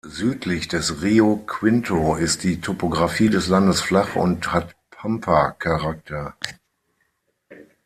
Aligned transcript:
Südlich 0.03 0.67
des 0.67 1.03
Río 1.03 1.35
Quinto 1.45 2.15
ist 2.15 2.43
die 2.43 2.59
Topografie 2.59 3.29
des 3.29 3.49
Landes 3.49 3.81
flach 3.81 4.15
und 4.15 4.51
hat 4.51 4.75
Pampa-Charakter. 4.89 6.35